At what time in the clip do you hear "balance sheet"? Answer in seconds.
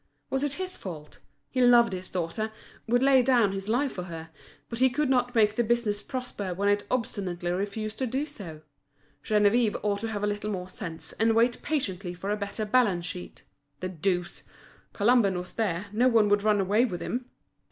12.65-13.43